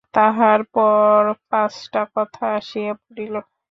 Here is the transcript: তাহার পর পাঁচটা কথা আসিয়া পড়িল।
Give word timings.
তাহার 0.13 0.59
পর 0.73 1.19
পাঁচটা 1.49 2.01
কথা 2.15 2.43
আসিয়া 2.57 2.93
পড়িল। 3.03 3.35